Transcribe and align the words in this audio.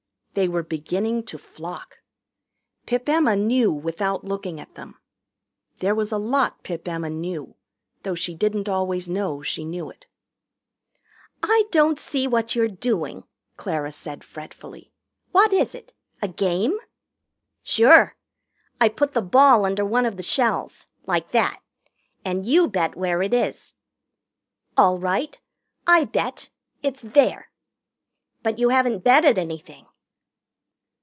They 0.33 0.47
were 0.47 0.63
beginning 0.63 1.25
to 1.25 1.37
flock. 1.37 1.97
Pip 2.85 3.09
Emma 3.09 3.35
knew 3.35 3.69
without 3.69 4.23
looking 4.23 4.61
at 4.61 4.75
them. 4.75 4.97
There 5.79 5.93
was 5.93 6.13
a 6.13 6.17
lot 6.17 6.63
Pip 6.63 6.87
Emma 6.87 7.09
knew, 7.09 7.57
though 8.03 8.15
she 8.15 8.33
didn't 8.33 8.69
always 8.69 9.09
know 9.09 9.41
she 9.41 9.65
knew 9.65 9.89
it. 9.89 10.05
"I 11.43 11.65
don't 11.69 11.99
see 11.99 12.27
what 12.29 12.55
you're 12.55 12.69
doing," 12.69 13.25
Clara 13.57 13.91
said 13.91 14.23
fretfully. 14.23 14.93
"What 15.33 15.51
is 15.51 15.75
it? 15.75 15.91
A 16.21 16.29
game?" 16.29 16.77
"Sure. 17.61 18.15
I 18.79 18.87
put 18.87 19.11
the 19.13 19.21
ball 19.21 19.65
under 19.65 19.83
one 19.83 20.05
of 20.05 20.15
the 20.15 20.23
shells 20.23 20.87
like 21.05 21.31
that 21.31 21.59
and 22.23 22.45
you 22.47 22.69
bet 22.69 22.95
where 22.95 23.21
it 23.21 23.33
is." 23.33 23.73
"All 24.77 24.97
right. 24.97 25.37
I 25.85 26.05
bet. 26.05 26.47
It's 26.81 27.01
there." 27.01 27.51
"But 28.43 28.59
you 28.59 28.69
haven't 28.69 29.03
betted 29.03 29.37
anything." 29.37 29.87